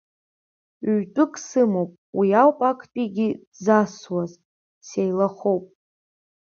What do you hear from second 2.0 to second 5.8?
уи ауп актәигьы дзасуаз, сеилахоуп.